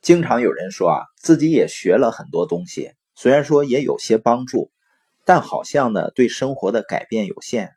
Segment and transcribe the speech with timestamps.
[0.00, 4.70] 经常有人说啊，自己也学了很多东西，虽然说也有些帮助，
[5.26, 7.74] 但好像呢对生活的改变有限。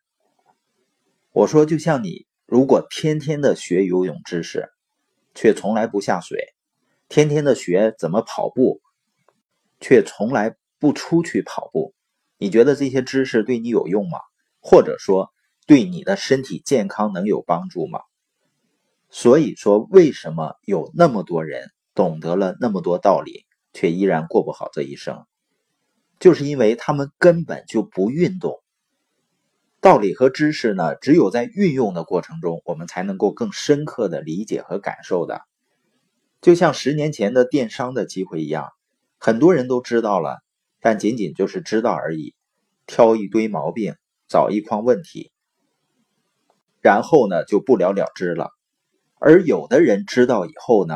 [1.33, 4.69] 我说，就像你如果天天的学游泳知识，
[5.35, 6.53] 却从来不下水，
[7.09, 8.81] 天天的学怎么跑步，
[9.81, 11.93] 却从来不出去跑步，
[12.37, 14.19] 你觉得这些知识对你有用吗？
[14.61, 15.33] 或者说
[15.67, 17.99] 对你的身体健康能有帮助吗？
[19.09, 21.72] 所以说，为什么有那么多人？
[21.95, 25.25] 懂得了那么多道理，却依然过不好这一生，
[26.19, 28.61] 就是因为他们根本就不运动。
[29.79, 35.41] 道理和知识呢，只有在运用的过程中，我们才能够更深刻的理解和感受的。
[36.41, 38.69] 就像十年前的电商的机会一样，
[39.19, 40.39] 很多人都知道了，
[40.79, 42.33] 但仅仅就是知道而已，
[42.85, 43.95] 挑一堆毛病，
[44.27, 45.31] 找一筐问题，
[46.81, 48.49] 然后呢就不了了之了。
[49.19, 50.95] 而有的人知道以后呢？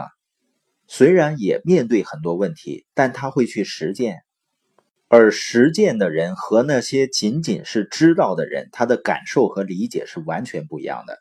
[0.88, 4.22] 虽然也面对很多问题，但他会去实践，
[5.10, 11.18] 而实践的人和那些仅仅是知道的人，他的感受和理解是完全不一样的。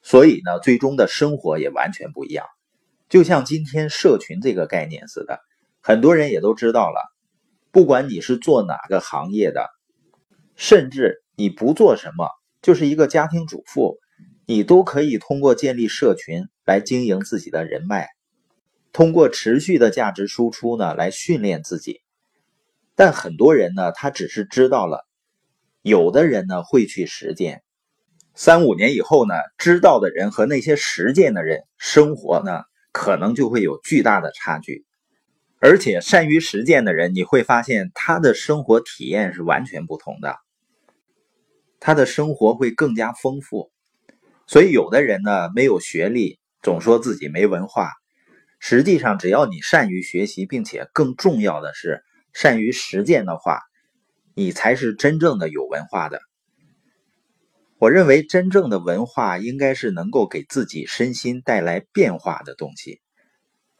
[0.00, 2.46] 所以呢，最终的生活也完全不一样。
[3.08, 5.40] 就像今天社群这个概念似的，
[5.80, 7.00] 很多人也都知道了。
[7.72, 9.68] 不管你是做哪个行业的，
[10.54, 12.28] 甚至你不做什么，
[12.62, 13.98] 就是一个家庭主妇，
[14.46, 18.08] 你都可以通过建立社群来经营自己的人脉。
[18.92, 22.00] 通过持续的价值输出呢，来训练自己。
[22.94, 25.06] 但很多人呢，他只是知道了；
[25.82, 27.62] 有的人呢，会去实践。
[28.34, 34.84] 三五年以后呢，知道的人和那些实践的人，生活呢，可能就会有巨大的差距。
[35.60, 40.36] 而且，善于实践的人，你会发现他的生活体验是完全不同的，
[41.80, 43.70] 他的生活会更加丰富。
[44.46, 47.92] 所以，有的人呢，没有学历，总说自己没文化。
[48.58, 53.60] 实际上，只要你善于学习，并且更重要的是善于实践的话，
[54.34, 56.20] 你才是真正的有文化的。
[57.78, 63.00] 我认为，真正的文化应该是能够给自己身心带来变化的东西。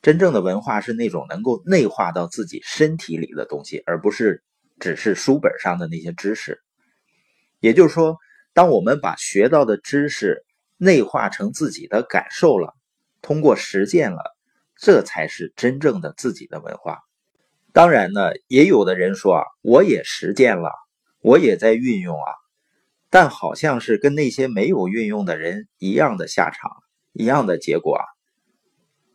[0.00, 4.44] 真正的文化是那种能够内化到自己身体里的东西，而不是
[4.78, 6.61] 只是书本上的那些知识。
[7.59, 8.17] 也就是说，
[8.55, 10.44] 当我们把学到的知识
[10.77, 12.77] 内化成自己的感受了，
[13.21, 14.38] 通过实践了。
[14.81, 17.00] 这才是真正的自己的文化。
[17.72, 20.71] 当然呢，也有的人说啊，我也实践了，
[21.21, 22.33] 我也在运用啊，
[23.11, 26.71] 但好像是跟那些没有运用的人一样的下场，
[27.12, 28.05] 一样的结果啊，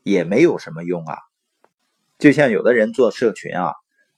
[0.03, 1.17] 也没有什么用啊。
[2.19, 3.73] 就像有的人做社群啊，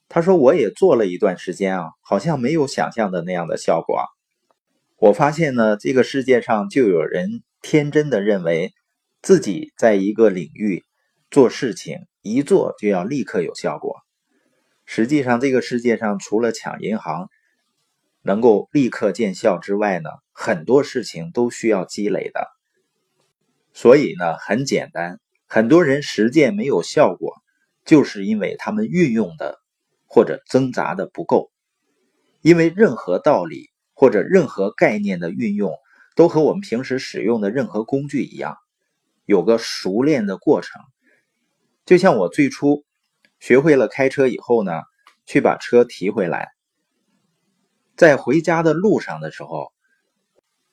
[0.10, 4.04] 他说我也做了一段时间啊，好像没有想象的那样的效果。
[4.98, 8.74] 我发现呢，这个世界上就有人天真的认为
[9.22, 10.84] 自己在一个领域。
[11.32, 13.98] 做事情一做就要立刻有效果，
[14.86, 17.30] 实际上这个世界上除了抢银行
[18.22, 22.48] 能够立刻见效之外呢，很多事情都需要积累的。
[23.74, 27.34] 所以呢，很简单，很多人实践没有效果，
[27.84, 29.60] 就是因为他们运用的
[30.08, 31.52] 或者挣扎的不够。
[32.42, 35.74] 因为任何道理或者任何概念的运用，
[36.16, 38.56] 都和我们平时使用的任何工具一样，
[39.26, 40.82] 有个熟练的过程。
[41.86, 42.84] 就像我最初
[43.40, 44.82] 学会了开车以后呢，
[45.28, 46.50] 去把车提回来，
[47.96, 49.72] 在回家的路上的时候，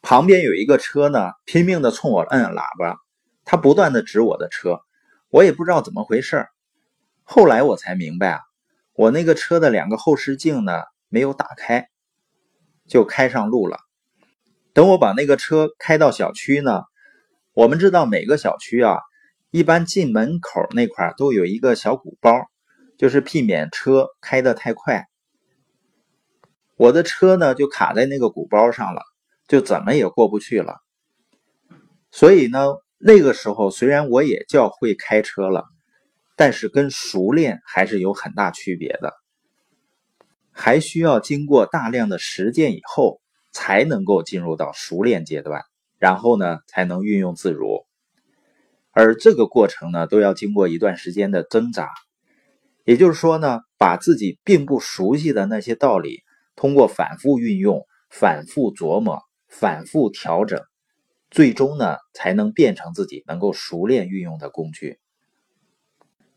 [0.00, 2.96] 旁边有一个车呢，拼命的冲我摁喇叭，
[3.44, 4.80] 他不断的指我的车，
[5.28, 6.46] 我也不知道怎么回事
[7.24, 8.40] 后来我才明白啊，
[8.94, 10.80] 我那个车的两个后视镜呢
[11.10, 11.90] 没有打开，
[12.88, 13.76] 就开上路了。
[14.72, 16.84] 等我把那个车开到小区呢，
[17.52, 18.98] 我们知道每个小区啊。
[19.52, 22.46] 一般进门口那块都有一个小鼓包，
[22.96, 25.08] 就是避免车开得太快。
[26.76, 29.02] 我的车呢就卡在那个鼓包上了，
[29.46, 30.76] 就怎么也过不去了。
[32.10, 32.64] 所以呢，
[32.96, 35.66] 那个时候虽然我也叫会开车了，
[36.34, 39.12] 但是跟熟练还是有很大区别的，
[40.50, 43.20] 还需要经过大量的实践以后，
[43.52, 45.60] 才能够进入到熟练阶段，
[45.98, 47.84] 然后呢才能运用自如。
[48.92, 51.88] 而这个过程呢，都要经过一段时间的挣扎。
[52.84, 56.22] 也就是说呢，把自己并不熟悉的那些道理，
[56.56, 60.60] 通过反复运用、反复琢磨、反复调整，
[61.30, 64.98] 最终呢，才能变成自己能够熟练运用的工具。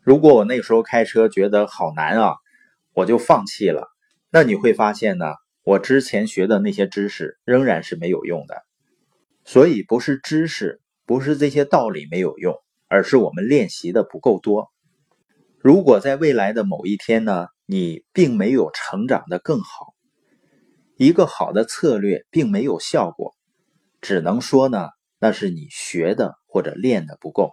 [0.01, 2.35] 如果我那时候开车觉得好难啊，
[2.93, 3.89] 我就放弃了，
[4.29, 8.63] 那你会发现呢，我之前学的那些知识仍然是没有用的。
[9.43, 10.79] 所以，不是知识。
[11.05, 12.55] 不是这些道理没有用，
[12.87, 14.71] 而是我们练习的不够多。
[15.59, 19.93] 如果在未来的某一天呢，你并没有成长的更好，
[20.97, 23.33] 一个好的策略并没有效果，
[24.01, 27.51] 只能说呢，那是你学的或者练的不够。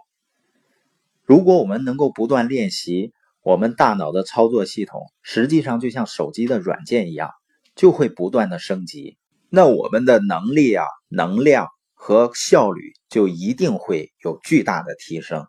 [1.23, 7.31] 如果我们能够不断练习，我们大脑的操作系统实际上就像手机的软件一样，
[7.75, 9.17] 就会不断的升级。
[9.49, 11.67] 那我们的能力啊、能量
[12.05, 15.47] 和效率就一定会有巨大的提升，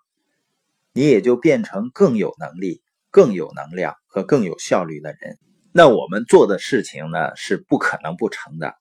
[0.92, 2.80] 你也就变成更有能力、
[3.10, 5.36] 更有能量和更有效率的人。
[5.72, 8.76] 那我们做的事情呢，是不可能不成的。